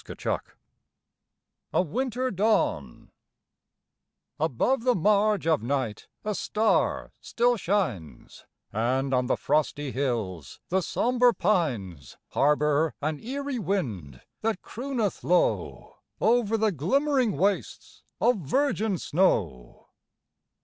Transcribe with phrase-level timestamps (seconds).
[0.03, 0.43] 84
[1.73, 3.11] A WINTER DAWN
[4.39, 8.43] Above the marge of night a star still shines,
[8.73, 15.97] And on the frosty hills the sombre pines Harbor an eerie wind that crooneth low
[16.19, 19.87] Over the glimmering wastes of virgin snow.